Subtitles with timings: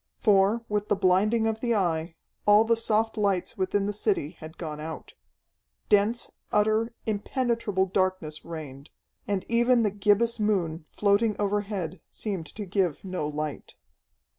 [0.17, 2.15] For, with the blinding of the Eye,
[2.47, 5.13] all the soft lights within the city had gone out.
[5.89, 8.89] Dense, utter, impenetrable darkness reigned,
[9.27, 13.75] and even the gibbous moon, floating overhead, seemed to give no light.